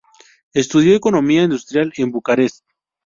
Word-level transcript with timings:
Estudió 0.55 0.95
economía 0.95 1.43
industrial 1.43 1.93
en 1.97 2.09
Bucarest. 2.09 2.65